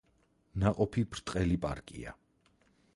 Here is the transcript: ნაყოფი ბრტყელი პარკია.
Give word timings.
ნაყოფი 0.63 1.05
ბრტყელი 1.11 1.61
პარკია. 1.67 2.19